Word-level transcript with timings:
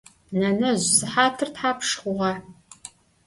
Nenezj, 0.39 0.85
sıhatır 0.97 1.49
thapşş 1.55 1.91
xhuğa? 2.01 2.31